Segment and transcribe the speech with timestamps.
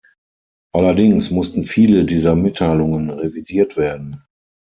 [0.73, 4.23] Allerdings mussten viele dieser Mitteilungen revidiert werden.